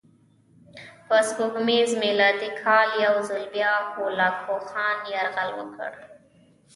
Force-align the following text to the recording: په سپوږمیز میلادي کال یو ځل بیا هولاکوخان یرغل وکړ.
په 1.07 1.17
سپوږمیز 1.27 1.89
میلادي 2.03 2.49
کال 2.63 2.89
یو 3.05 3.15
ځل 3.29 3.43
بیا 3.55 3.71
هولاکوخان 3.93 4.97
یرغل 5.13 5.49
وکړ. 5.55 5.91